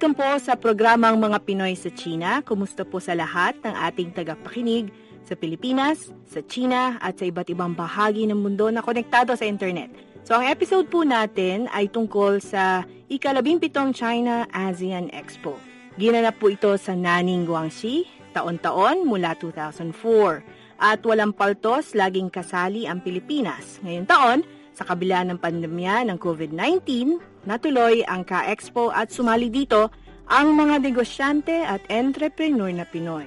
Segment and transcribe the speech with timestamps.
[0.00, 2.40] Welcome po sa programang Mga Pinoy sa China.
[2.40, 4.88] Kumusta po sa lahat ng ating tagapakinig
[5.28, 9.92] sa Pilipinas, sa China at sa iba't ibang bahagi ng mundo na konektado sa internet.
[10.24, 15.60] So ang episode po natin ay tungkol sa ikalabimpitong China ASEAN Expo.
[16.00, 20.80] Ginanap po ito sa Nanning, Guangxi, taon-taon mula 2004.
[20.80, 23.76] At walang paltos, laging kasali ang Pilipinas.
[23.84, 24.38] Ngayong taon,
[24.74, 29.90] sa kabila ng pandemya ng COVID-19, natuloy ang Ka-Expo at sumali dito
[30.30, 33.26] ang mga negosyante at entrepreneur na Pinoy.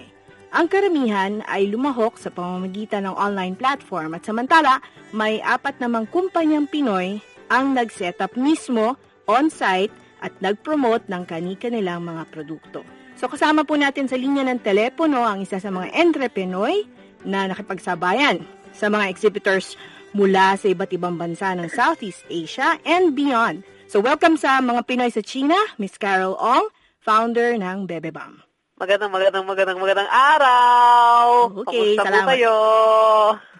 [0.54, 6.70] Ang karamihan ay lumahok sa pamamagitan ng online platform at samantala may apat namang kumpanyang
[6.70, 7.20] Pinoy
[7.50, 9.92] ang nag-set up mismo on-site
[10.24, 12.86] at nag-promote ng kani-kanilang mga produkto.
[13.20, 16.72] So kasama po natin sa linya ng telepono ang isa sa mga entrepreneur
[17.28, 18.42] na nakipagsabayan
[18.74, 19.78] sa mga exhibitors
[20.14, 23.66] mula sa iba't ibang bansa ng Southeast Asia and beyond.
[23.90, 26.70] So welcome sa mga Pinoy sa China, Miss Carol Ong,
[27.02, 28.46] founder ng Bebebam.
[28.78, 31.50] Magandang, magandang, magandang, magandang araw!
[31.66, 32.26] Okay, Kamusta salamat.
[32.26, 32.56] po kayo?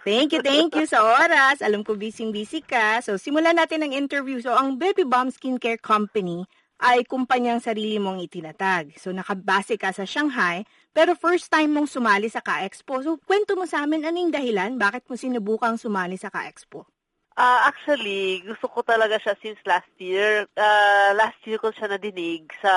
[0.04, 1.64] Thank you, thank you sa oras.
[1.64, 3.00] Alam ko busy-busy ka.
[3.00, 4.38] So simulan natin ang interview.
[4.38, 6.44] So ang Bebebam Skincare Company
[6.82, 8.98] ay kumpanyang sarili mong itinatag.
[8.98, 13.02] So nakabase ka sa Shanghai, pero first time mong sumali sa Ka-Expo.
[13.04, 16.86] So kwento mo sa amin anong dahilan, bakit mo sinubukang sumali sa Ka-Expo?
[17.34, 20.46] Ah, actually, gusto ko talaga siya since last year.
[20.54, 22.74] Ah, last year ko siya nadinig sa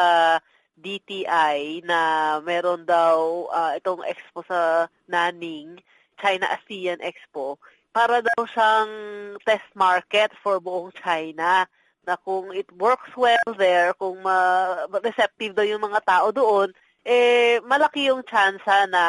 [0.77, 2.01] DTI na
[2.41, 5.77] meron daw ah, itong expo sa Nanning,
[6.17, 7.61] China ASEAN Expo,
[7.93, 8.91] para daw siyang
[9.45, 11.65] test market for buong China
[12.07, 16.71] na kung it works well there, kung ma- receptive daw yung mga tao doon,
[17.03, 19.03] eh malaki yung tsansa na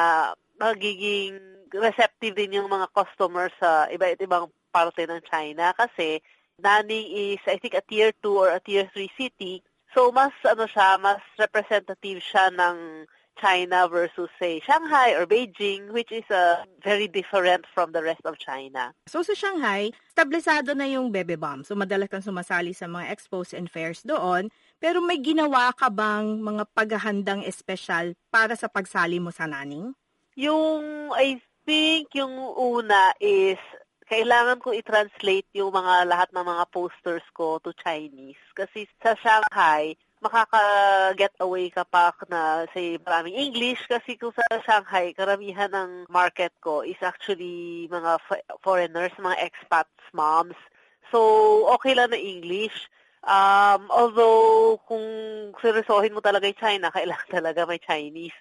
[0.59, 1.39] magiging
[1.71, 6.19] receptive din yung mga customers sa iba't ibang parte ng China kasi
[6.59, 9.63] Nanning is I think a tier 2 or a tier 3 city.
[9.95, 13.07] So mas ano siya, mas representative siya ng
[13.38, 18.38] China versus say Shanghai or Beijing which is uh, very different from the rest of
[18.38, 18.93] China.
[19.06, 21.62] So sa Shanghai, stablisado na yung Bebe Bomb.
[21.62, 24.50] So madalas kang sumasali sa mga expos and fairs doon.
[24.78, 29.94] Pero may ginawa ka bang mga paghahandang espesyal para sa pagsali mo sa naning?
[30.38, 33.59] Yung I think yung una is
[34.09, 39.93] kailangan ko i-translate yung mga lahat ng mga posters ko to Chinese kasi sa Shanghai
[40.21, 46.53] makaka-get away ka pa na say maraming English kasi kung sa Shanghai karamihan ng market
[46.62, 48.19] ko is actually mga
[48.62, 50.59] foreigners, mga expats, moms.
[51.11, 51.19] So
[51.79, 52.91] okay lang na English.
[53.25, 55.05] Um, although kung
[55.59, 58.37] seryosohin mo talaga yung China, kailangan talaga may Chinese.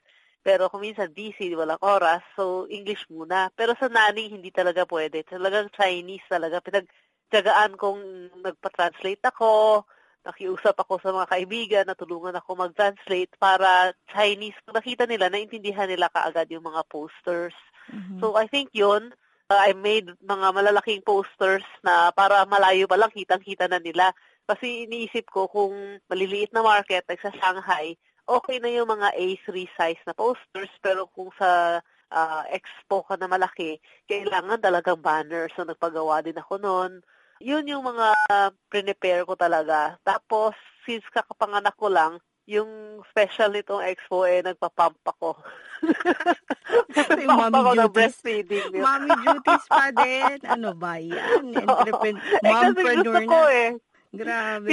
[0.47, 3.51] Pero kung minsan busy, walang oras, so English muna.
[3.51, 5.27] Pero sa nanning, hindi talaga pwede.
[5.27, 6.63] Talagang Chinese talaga.
[6.63, 9.83] Pinagtyagaan kong nagpa-translate ako,
[10.27, 16.51] nakiusap ako sa mga kaibigan, natulungan ako mag-translate para Chinese, nakita nila, naintindihan nila kaagad
[16.51, 17.55] yung mga posters.
[17.88, 18.19] Mhm.
[18.19, 19.15] So I think yun,
[19.47, 24.11] uh, I made mga malalaking posters na para malayo pa lang kitang-kita na nila.
[24.47, 27.95] Kasi iniisip ko kung maliliit na market like sa Shanghai,
[28.27, 31.79] okay na yung mga A3 size na posters pero kung sa
[32.11, 35.51] ah, expo ka na malaki, kailangan talagang banner.
[35.55, 37.03] So nagpagawa din ako noon.
[37.39, 39.95] Yun yung mga uh, prepare ko talaga.
[40.01, 40.54] Tapos,
[40.84, 42.18] since kakapanganak ko lang,
[42.48, 45.36] yung special nitong expo eh, nagpa-pump ako.
[46.95, 48.72] Nagpa-pump ako ng breastfeeding.
[48.72, 50.39] Mommy duties pa din.
[50.48, 51.51] Ano ba yan?
[51.68, 53.69] Entrepreneur, Eh, kasi mompreneur gusto ko eh.
[54.16, 54.68] Grabe.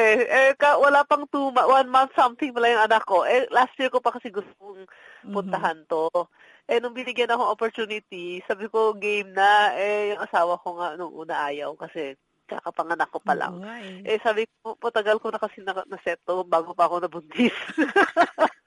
[0.00, 3.28] Eh, eh, ka, wala pang two, one month something pala yung anak ko.
[3.28, 4.88] Eh, last year ko pa kasi gusto kong
[5.28, 5.32] Mhm.
[5.36, 6.08] puntahan to.
[6.70, 9.74] Eh, nung binigyan akong opportunity, sabi ko, game na.
[9.74, 12.14] Eh, yung asawa ko nga nung una ayaw kasi
[12.46, 13.58] kakapanganak ko pa lang.
[13.58, 13.74] Nga
[14.06, 14.18] eh.
[14.20, 17.54] Sabi ko, matagal ko na kasi na, na-set to bago pa ako nabuntis.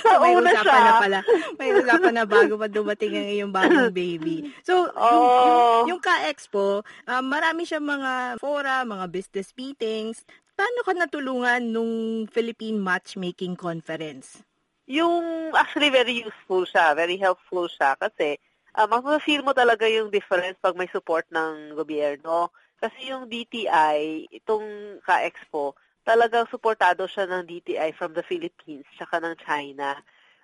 [0.00, 0.80] So, may usapan siya.
[0.80, 1.18] na pala.
[1.60, 4.48] May usapan na bago pa dumating ang iyong bagong baby.
[4.64, 5.44] So, yung, Oo.
[5.44, 5.60] yung,
[5.92, 10.24] yung Ka-Expo, um, marami siyang mga fora, mga business meetings.
[10.56, 14.40] Paano ka natulungan nung Philippine Matchmaking Conference?
[14.88, 18.40] Yung actually very useful siya, very helpful siya kasi
[18.72, 22.48] uh, mag-feel mo talaga yung difference pag may support ng gobyerno.
[22.78, 25.74] Kasi yung DTI, itong ka-expo,
[26.06, 29.98] talagang suportado siya ng DTI from the Philippines tsaka ng China.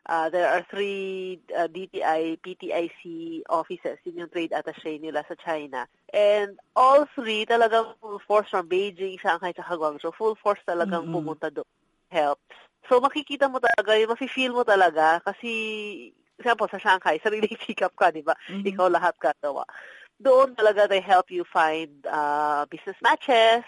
[0.05, 5.89] Uh, there are three uh, DTI, PTIC offices, yun yung trade attaché nila sa China.
[6.13, 10.13] And all three talagang full force from Beijing, Shanghai, tsaka Guangzhou.
[10.13, 11.17] Full force talagang mm-hmm.
[11.17, 11.65] pumunta doon.
[12.13, 12.64] Helps.
[12.89, 15.51] So makikita mo talaga, yung mafe-feel mo talaga kasi
[16.37, 18.35] example sa Shanghai, sariling sikap ka, di ba?
[18.51, 18.69] Mm-hmm.
[18.75, 19.65] Ikaw lahat gagawa.
[20.21, 23.67] Doon talaga they help you find uh, business matches,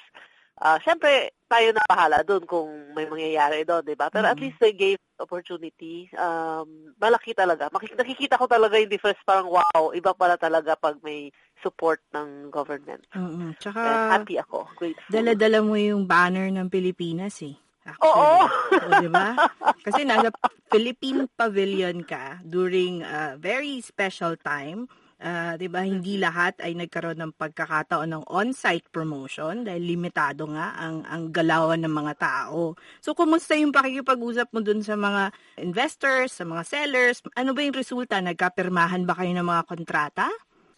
[0.57, 4.09] Uh, Siyempre, tayo na bahala doon kung may mangyayari doon, di ba?
[4.09, 4.41] Pero mm-hmm.
[4.41, 6.09] at least they gave opportunity.
[6.17, 7.69] Um, malaki talaga.
[7.69, 9.21] Makik- nakikita ko talaga yung difference.
[9.29, 11.29] Parang wow, iba pala talaga pag may
[11.61, 13.05] support ng government.
[13.13, 13.61] Mm-hmm.
[13.61, 14.65] Tsaka, Kaya happy ako.
[14.81, 15.13] Grateful.
[15.13, 17.61] Dala-dala mo yung banner ng Pilipinas eh.
[17.87, 18.11] Actually.
[18.11, 18.31] Oo!
[18.51, 19.29] o, di ba?
[19.87, 20.35] Kasi nasa
[20.67, 27.17] Philippine Pavilion ka during a very special time Uh, 'di ba hindi lahat ay nagkaroon
[27.17, 32.77] ng pagkakataon ng on-site promotion dahil limitado nga ang ang galawan ng mga tao.
[33.01, 37.25] So kumusta yung pakikipag-usap mo dun sa mga investors, sa mga sellers?
[37.33, 38.21] Ano ba yung resulta?
[38.21, 40.29] Nagkapirmahan ba kayo ng mga kontrata?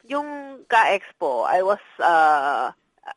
[0.06, 2.70] Yung Ka-Expo, I was uh,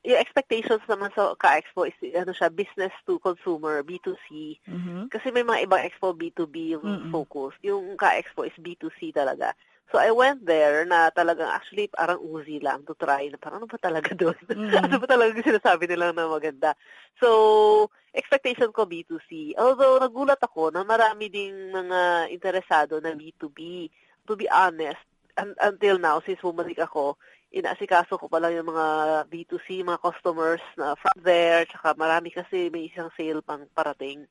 [0.04, 4.60] yung expectations naman sa Ka-Expo is ano siya, business to consumer, B2C.
[4.66, 5.02] Mm-hmm.
[5.12, 7.12] Kasi may mga ibang expo B2B yung mm-hmm.
[7.12, 7.56] focus.
[7.66, 9.54] Yung Ka-Expo is B2C talaga.
[9.92, 13.68] So I went there na talagang actually parang uzi lang to try na parang ano
[13.68, 14.40] ba talaga doon?
[14.52, 14.88] Mm.
[14.88, 16.72] ano ba talaga sinasabi nila na maganda?
[17.20, 19.60] So, expectation ko B2C.
[19.60, 23.92] Although nagulat ako na marami ding mga interesado na B2B.
[24.32, 25.04] To be honest,
[25.36, 27.20] un- until now, since bumalik ako,
[27.52, 28.88] inaasikaso ko pa lang yung mga
[29.28, 34.24] B2C, mga customers na from there, tsaka marami kasi may isang sale pang parating,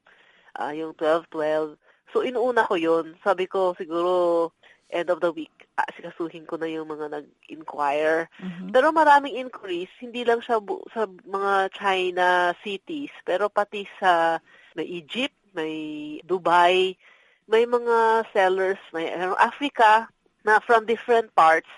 [0.57, 1.77] uh, yung 12-12.
[2.11, 3.15] So, inuuna ko yun.
[3.21, 4.51] Sabi ko, siguro,
[4.89, 8.27] end of the week, asikasuhin ko na yung mga nag-inquire.
[8.41, 8.75] Mm-hmm.
[8.75, 14.43] Pero maraming inquiries, hindi lang siya bu- sa mga China cities, pero pati sa
[14.75, 16.97] may Egypt, may Dubai,
[17.47, 20.11] may mga sellers, may ano, Africa,
[20.43, 21.71] na from different parts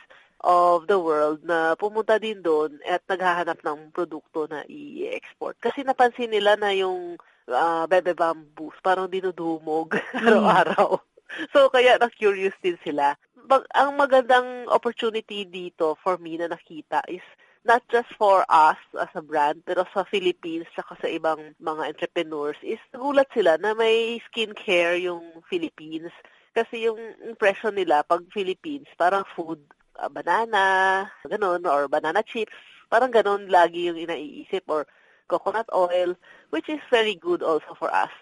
[0.43, 5.55] of the world na pumunta din doon at naghahanap ng produkto na i-export.
[5.63, 7.15] Kasi napansin nila na yung
[7.47, 10.19] uh, bebe bamboos parang dinudumog mm.
[10.27, 10.99] araw-araw.
[11.55, 13.17] So, kaya na-curious din sila.
[13.49, 17.25] Mag- ang magandang opportunity dito for me na nakita is
[17.63, 22.59] not just for us as a brand, pero sa Philippines, saka sa ibang mga entrepreneurs,
[22.61, 26.11] is nagulat sila na may skincare yung Philippines.
[26.53, 29.63] Kasi yung impression nila pag Philippines, parang food,
[29.99, 32.55] uh, banana, ganun, or banana chips,
[32.89, 34.87] parang ganun lagi yung inaiisip, or
[35.29, 36.15] coconut oil,
[36.51, 38.13] which is very good also for us.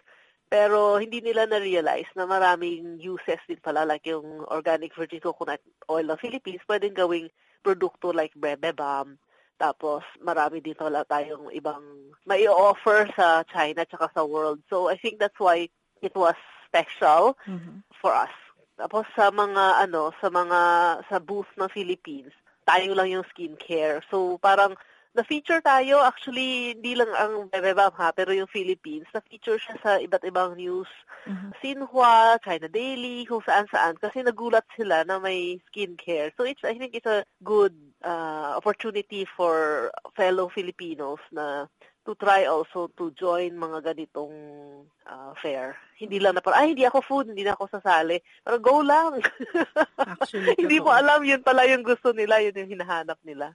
[0.51, 6.03] Pero hindi nila na-realize na maraming uses din pala like yung organic virgin coconut oil
[6.11, 7.31] ng Philippines pwedeng gawing
[7.63, 9.15] produkto like Brebe Balm.
[9.61, 14.59] Tapos marami din pala tayong ibang mai offer sa China tsaka sa world.
[14.67, 15.71] So I think that's why
[16.03, 16.35] it was
[16.67, 17.87] special mm-hmm.
[18.03, 18.35] for us.
[18.81, 20.61] Tapos sa mga ano, sa mga
[21.05, 22.33] sa booth ng Philippines,
[22.65, 24.01] tayo lang yung skincare.
[24.09, 24.73] So parang
[25.11, 30.23] na-feature tayo, actually, hindi lang ang Bebebam ha, pero yung Philippines, na-feature siya sa iba't
[30.23, 30.87] ibang news.
[31.27, 31.51] Mm-hmm.
[31.59, 36.31] Xinhua, China Daily, kung saan-saan, kasi nagulat sila na may skincare.
[36.39, 37.75] So it's, I think it's a good
[38.07, 41.67] uh, opportunity for fellow Filipinos na
[42.05, 44.33] to try also to join mga ganitong
[45.05, 45.77] uh, fair.
[46.01, 48.17] Hindi lang na parang, ay, hindi ako food, hindi na ako sasali.
[48.41, 49.21] Pero go lang.
[50.17, 53.53] Actually, hindi mo alam, yun pala yung gusto nila, yun yung hinahanap nila.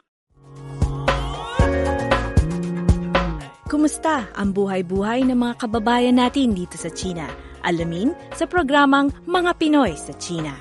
[3.65, 7.25] Kumusta ang buhay-buhay ng mga kababayan natin dito sa China?
[7.65, 10.53] Alamin sa programang Mga Pinoy sa China.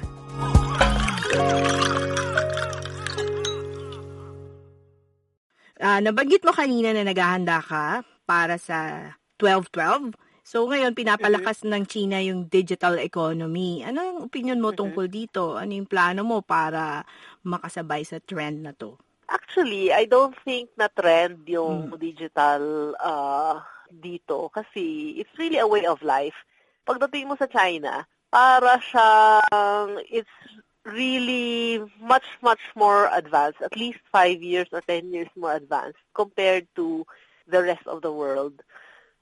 [5.74, 9.10] Uh, nabanggit mo kanina na naghahanda ka para sa
[9.42, 10.14] 1212.
[10.44, 11.72] So ngayon pinapalakas mm-hmm.
[11.72, 13.82] ng China yung digital economy.
[13.82, 14.80] Ano ang opinion mo mm-hmm.
[14.80, 15.56] tungkol dito?
[15.56, 17.02] Ano yung plano mo para
[17.42, 19.00] makasabay sa trend na to?
[19.24, 21.96] Actually, I don't think na trend yung mm.
[21.96, 23.56] digital uh,
[23.88, 26.36] dito kasi it's really a way of life.
[26.84, 30.36] Pagdating mo sa China, para siyang it's
[30.84, 36.66] really much, much more advanced, at least five years or ten years more advanced compared
[36.76, 37.06] to
[37.48, 38.62] the rest of the world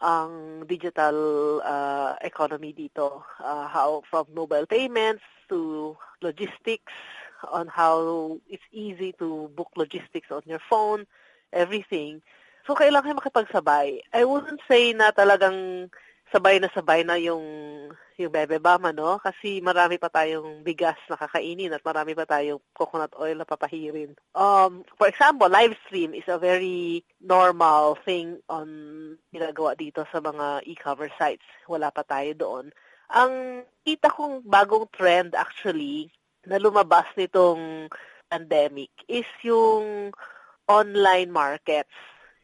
[0.02, 3.22] ang digital uh, economy dito.
[3.38, 6.92] Uh, how from mobile payments to logistics,
[7.50, 11.06] on how it's easy to book logistics on your phone,
[11.52, 12.22] everything.
[12.66, 14.02] So, kailangan makipagsabay.
[14.14, 15.90] I wouldn't say na talagang
[16.32, 17.44] sabay na sabay na yung
[18.16, 19.18] yung bebe bama, no?
[19.20, 24.14] Kasi marami pa tayong bigas na kakainin at marami pa tayong coconut oil na papahirin.
[24.36, 28.68] Um, for example, live stream is a very normal thing on
[29.32, 31.46] ginagawa dito sa mga e-commerce sites.
[31.66, 32.64] Wala pa tayo doon.
[33.12, 36.08] Ang kita kong bagong trend actually
[36.48, 37.92] na lumabas nitong
[38.32, 40.10] pandemic is yung
[40.64, 41.92] online markets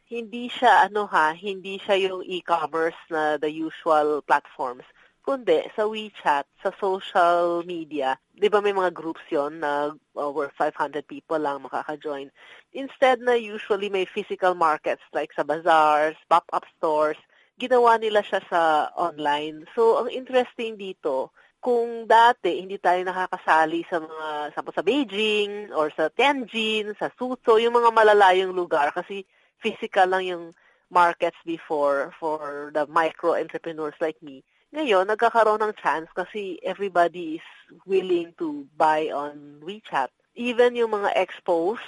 [0.09, 4.83] hindi siya ano ha, hindi siya yung e-commerce na the usual platforms
[5.29, 8.17] kundi sa WeChat, sa social media.
[8.33, 12.33] 'Di ba may mga groups 'yon na over 500 people lang makaka-join.
[12.73, 17.21] Instead na usually may physical markets like sa bazaars, pop-up stores,
[17.61, 19.69] ginawa nila siya sa online.
[19.77, 21.29] So ang interesting dito,
[21.61, 27.61] kung dati hindi tayo nakakasali sa mga sa, sa Beijing or sa Tianjin, sa Suzhou,
[27.61, 29.21] yung mga malalayong lugar kasi
[29.61, 30.45] physical lang yung
[30.89, 34.43] markets before for the micro entrepreneurs like me.
[34.73, 37.47] Ngayon, nagkakaroon ng chance kasi everybody is
[37.89, 40.13] willing to buy on WeChat.
[40.37, 41.81] Even yung mga expos,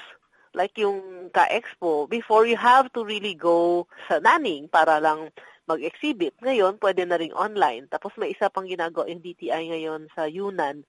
[0.58, 5.30] like yung ka-expo, before you have to really go sa naning para lang
[5.70, 6.34] mag-exhibit.
[6.42, 7.86] Ngayon, pwede na rin online.
[7.88, 10.84] Tapos may isa pang ginagawa yung DTI ngayon sa Yunnan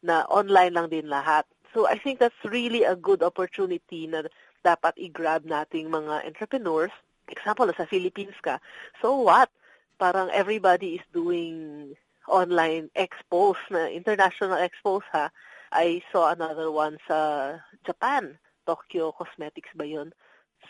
[0.00, 1.44] na online lang din lahat.
[1.76, 4.26] So I think that's really a good opportunity na
[4.64, 6.92] dapat i-grab nating mga entrepreneurs.
[7.28, 8.56] Example, sa Philippines ka.
[9.04, 9.52] So what?
[10.00, 11.92] Parang everybody is doing
[12.26, 15.28] online expos na international expos ha.
[15.70, 20.16] I saw another one sa Japan, Tokyo Cosmetics ba yun?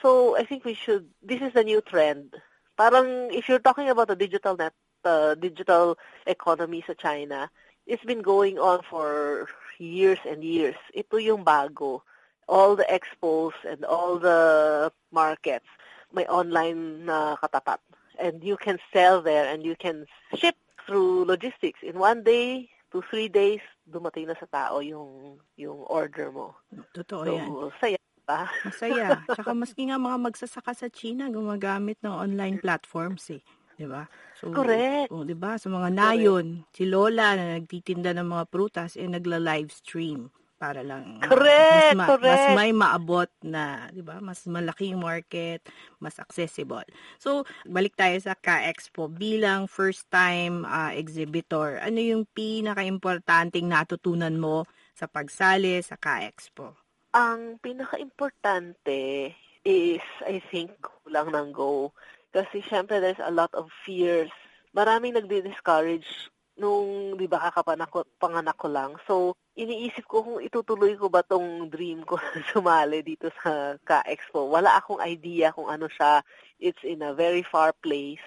[0.03, 2.35] So I think we should, this is the new trend.
[2.75, 4.75] Parang if you're talking about the digital net,
[5.05, 5.97] uh, digital
[6.27, 7.51] economy sa China,
[7.87, 9.47] it's been going on for
[9.79, 10.77] years and years.
[10.95, 12.03] Ito yung bago
[12.49, 15.67] all the expos and all the markets
[16.13, 17.79] may online na katapat.
[18.19, 20.07] And you can sell there and you can
[20.39, 20.55] ship
[20.87, 21.83] through logistics.
[21.83, 23.61] In one day to three days,
[23.91, 26.55] dumating na sa tao yung yung order mo.
[26.95, 27.51] Totoo so, yan.
[27.83, 28.47] saya ba?
[28.63, 29.19] Masaya.
[29.35, 33.43] Tsaka maski nga mga magsasaka sa China, gumagamit ng online platforms eh.
[33.75, 34.07] 'di ba?
[34.39, 35.11] So, Correct.
[35.11, 35.59] Oh, 'di ba?
[35.59, 36.79] Sa mga nayon, Correct.
[36.79, 42.09] si Lola na nagtitinda ng mga prutas eh nagla-live stream para lang correct, mas, ma-
[42.15, 42.31] correct.
[42.31, 44.23] mas may maabot na, 'di ba?
[44.23, 45.61] Mas malaking market,
[45.99, 46.87] mas accessible.
[47.19, 51.83] So, balik tayo sa Ka-Expo bilang first time uh, exhibitor.
[51.83, 56.75] Ano yung pinaka-importanting natutunan mo sa pagsali sa Ka-Expo?
[57.15, 59.35] Ang pinaka-importante
[59.65, 61.95] is I think kulang ng go
[62.35, 64.31] kasi syempre there's a lot of fears.
[64.75, 68.95] Maraming nagdi-discourage nung, di ba, kakapanak ko, panganak ko lang.
[69.07, 72.19] So, iniisip ko kung itutuloy ko ba tong dream ko
[72.55, 74.47] sumali dito sa Ka-Expo.
[74.47, 76.23] Wala akong idea kung ano siya.
[76.63, 78.23] It's in a very far place.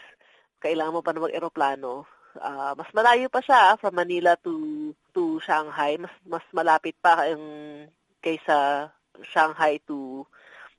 [0.59, 2.03] Kailangan mo pa na mag-aeroplano.
[2.37, 5.97] Uh, mas malayo pa siya from Manila to to Shanghai.
[5.97, 7.87] Mas mas malapit pa yung
[8.21, 8.91] kaysa
[9.25, 10.27] Shanghai to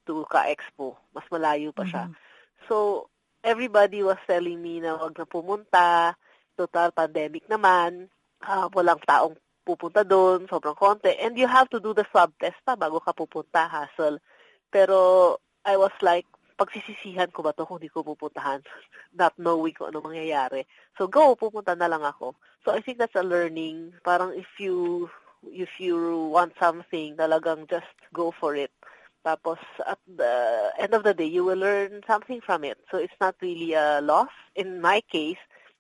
[0.07, 1.01] to Ka-Expo.
[1.17, 2.07] Mas malayo pa siya.
[2.07, 2.27] Mm-hmm.
[2.69, 3.09] So,
[3.43, 6.15] everybody was telling me na wag na pumunta
[6.59, 8.11] total pandemic naman,
[8.43, 11.15] uh, walang taong pupunta doon, sobrang konti.
[11.23, 14.19] And you have to do the swab test pa bago ka pupunta, hassle.
[14.67, 16.27] Pero I was like,
[16.59, 18.59] pagsisisihan ko ba to kung di ko pupuntahan?
[19.21, 20.67] Not knowing kung ano mangyayari.
[20.99, 22.35] So go, pupunta na lang ako.
[22.67, 23.95] So I think that's a learning.
[24.03, 25.07] Parang if you
[25.47, 25.95] if you
[26.35, 28.75] want something, talagang just go for it.
[29.23, 30.35] Tapos, at the
[30.79, 32.79] end of the day, you will learn something from it.
[32.91, 34.31] So, it's not really a loss.
[34.55, 35.39] In my case,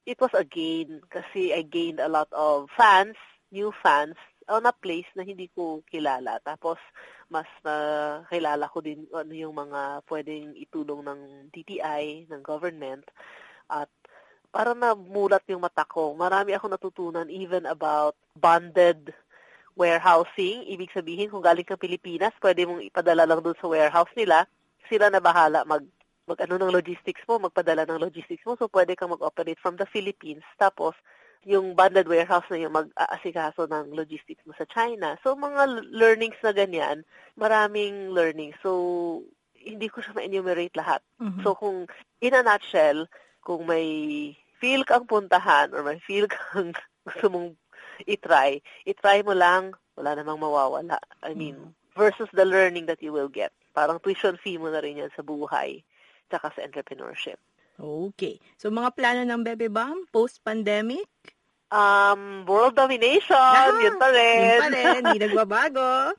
[0.08, 3.20] it was a gain kasi I gained a lot of fans,
[3.52, 4.16] new fans,
[4.48, 6.40] on a place na hindi ko kilala.
[6.40, 6.80] Tapos,
[7.28, 7.76] mas na
[8.32, 11.20] kilala ko din ano yung mga pwedeng itulong ng
[11.52, 13.04] DTI, ng government.
[13.68, 13.92] At
[14.48, 16.16] para na mulat yung mata ko.
[16.16, 19.12] Marami ako natutunan even about bonded
[19.76, 20.64] warehousing.
[20.72, 24.48] Ibig sabihin, kung galing ka Pilipinas, pwede mong ipadala lang doon sa warehouse nila.
[24.88, 25.84] Sila na bahala mag
[26.28, 28.54] mag-ano ng logistics mo, magpadala ng logistics mo.
[28.60, 30.44] So, pwede kang mag-operate from the Philippines.
[30.60, 30.92] Tapos,
[31.46, 35.14] yung bonded warehouse na yung mag-aasikaso ng logistics mo sa China.
[35.22, 37.06] So, mga learnings na ganyan,
[37.38, 38.52] maraming learning.
[38.60, 39.22] So,
[39.54, 41.00] hindi ko siya ma-enumerate lahat.
[41.22, 41.42] Mm-hmm.
[41.46, 41.86] So, kung
[42.20, 43.06] in a nutshell,
[43.40, 46.74] kung may feel kang puntahan or may feel kang
[47.06, 47.48] gusto mong
[48.04, 50.98] itry, itry mo lang, wala namang mawawala.
[51.22, 51.94] I mean, mm-hmm.
[51.94, 53.54] versus the learning that you will get.
[53.74, 55.86] Parang tuition fee mo na rin yan sa buhay
[56.28, 57.40] tsaka sa entrepreneurship.
[57.78, 58.42] Okay.
[58.58, 61.06] So, mga plano ng Bebe Bomb post-pandemic?
[61.68, 64.40] Um, world domination, ah, yun pa rin.
[64.40, 66.16] Yun pa rin, hindi nagbabago.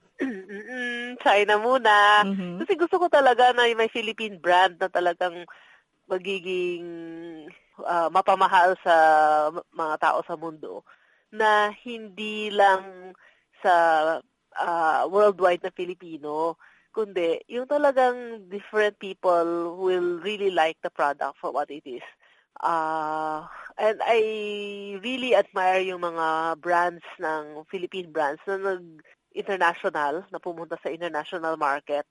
[1.20, 2.22] China muna.
[2.28, 2.54] Mm-hmm.
[2.64, 5.48] Kasi gusto ko talaga na may Philippine brand na talagang
[6.06, 6.86] magiging
[7.82, 8.96] uh, mapamahal sa
[9.74, 10.84] mga tao sa mundo
[11.30, 13.14] na hindi lang
[13.62, 13.74] sa
[14.58, 16.58] uh, worldwide na Filipino,
[16.94, 22.06] kundi yung talagang different people will really like the product for what it is.
[22.60, 23.48] Uh,
[23.80, 24.20] and I
[25.00, 32.04] really admire yung mga brands ng Philippine brands na nag-international, na pumunta sa international market.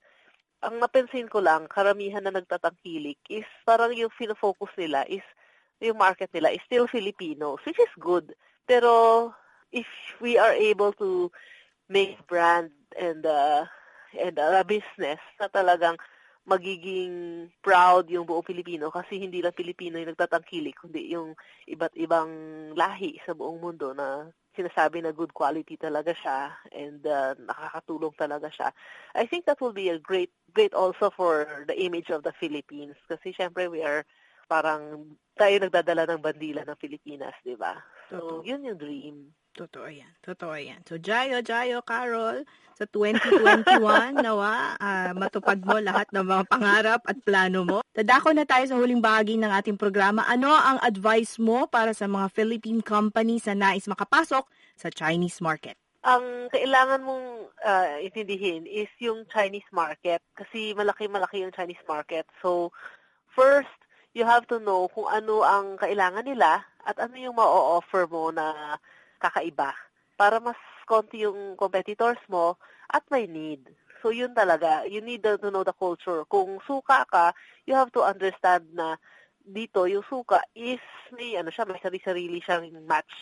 [0.64, 5.23] Ang napansin ko lang, karamihan na nagtatangkilik is parang yung focus nila is
[5.78, 8.35] yung market nila is still Filipinos, which is good.
[8.66, 9.30] Pero
[9.70, 9.87] if
[10.18, 11.30] we are able to
[11.88, 13.64] make brand and uh,
[14.17, 15.97] and a business na talagang
[16.49, 21.37] magiging proud yung buong Pilipino kasi hindi lang Pilipino yung nagtatangkilik, kundi yung
[21.69, 22.31] iba't ibang
[22.73, 28.49] lahi sa buong mundo na sinasabi na good quality talaga siya and uh, nakakatulong talaga
[28.49, 28.73] siya.
[29.12, 32.97] I think that will be a great great also for the image of the Philippines
[33.07, 34.03] kasi syempre we are
[34.49, 35.05] parang
[35.37, 37.77] tayo nagdadala ng bandila ng Pilipinas, di ba?
[38.09, 39.17] So, yun yung dream.
[39.53, 40.09] Totoo yan.
[40.25, 40.81] Totoo yan.
[40.88, 47.18] So, Jayo, Jayo, Carol, sa 2021, nawa, uh, matupad mo lahat ng mga pangarap at
[47.26, 47.78] plano mo.
[47.90, 50.23] Tadako na tayo sa huling bahagi ng ating programa.
[50.30, 54.47] Ano ang advice mo para sa mga Philippine companies na nais makapasok
[54.78, 55.75] sa Chinese market?
[56.06, 57.26] Ang kailangan mong
[57.66, 62.30] uh, intindihin is yung Chinese market kasi malaki-malaki yung Chinese market.
[62.38, 62.70] So,
[63.35, 63.75] first,
[64.14, 68.78] you have to know kung ano ang kailangan nila at ano yung ma-offer mo na
[69.18, 69.75] kakaiba
[70.14, 70.56] para mas
[70.88, 72.57] konti yung competitors mo
[72.88, 73.68] at may need.
[74.00, 76.25] So yun talaga, you need to know the culture.
[76.33, 77.37] Kung suka ka,
[77.68, 78.97] you have to understand na
[79.45, 80.80] dito yung suka is
[81.12, 83.12] may ano siya, may sarili-sarili siyang match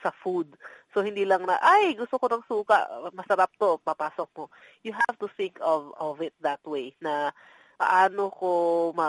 [0.00, 0.56] sa food.
[0.92, 4.44] So hindi lang na ay gusto ko ng suka, masarap to, papasok mo.
[4.84, 7.32] You have to think of of it that way na
[7.80, 8.50] paano ko
[8.94, 9.08] ma,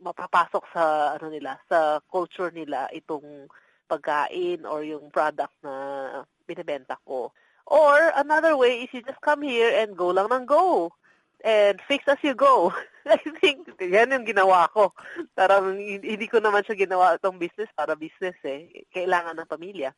[0.00, 3.46] mapapasok sa ano nila, sa culture nila itong
[3.86, 5.74] pagkain or yung product na
[6.48, 7.32] binibenta ko.
[7.66, 10.92] Or another way is you just come here and go lang ng go.
[11.44, 12.72] And fix as you go.
[13.06, 14.92] I think yan yung ginawa ko.
[15.36, 18.84] Parang hindi ko naman siya ginawa itong business para business eh.
[18.92, 19.92] Kailangan ng pamilya.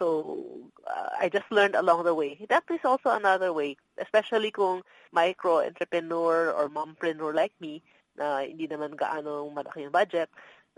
[0.00, 0.36] So,
[0.84, 2.44] uh, I just learned along the way.
[2.48, 7.80] That is also another way, especially kung micro-entrepreneur or mompreneur like me,
[8.16, 10.28] na hindi naman gaano malaki yung budget,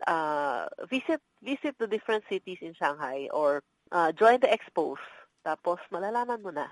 [0.07, 5.01] uh, visit visit the different cities in Shanghai or uh, join the expos.
[5.45, 6.69] Tapos malalaman mo na